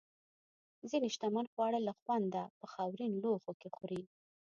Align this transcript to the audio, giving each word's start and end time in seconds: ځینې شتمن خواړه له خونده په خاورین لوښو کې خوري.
ځینې 0.89 1.07
شتمن 1.15 1.45
خواړه 1.53 1.79
له 1.87 1.93
خونده 1.99 2.41
په 2.59 2.65
خاورین 2.73 3.11
لوښو 3.21 3.51
کې 3.59 3.69
خوري. 3.75 4.01